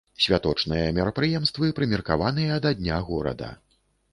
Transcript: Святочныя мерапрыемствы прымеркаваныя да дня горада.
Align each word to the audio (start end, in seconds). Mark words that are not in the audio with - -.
Святочныя 0.23 0.87
мерапрыемствы 0.97 1.69
прымеркаваныя 1.81 2.59
да 2.67 2.73
дня 2.81 2.99
горада. 3.11 3.51